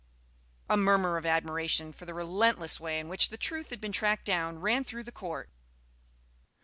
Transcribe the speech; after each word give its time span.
A 0.67 0.75
murmur 0.77 1.17
of 1.17 1.27
admiration 1.27 1.93
for 1.93 2.05
the 2.07 2.15
relentless 2.15 2.79
way 2.79 2.97
in 2.97 3.07
which 3.07 3.29
the 3.29 3.37
truth 3.37 3.69
had 3.69 3.79
been 3.79 3.91
tracked 3.91 4.25
down 4.25 4.57
ran 4.57 4.83
through 4.83 5.03
the 5.03 5.11
Court. 5.11 5.51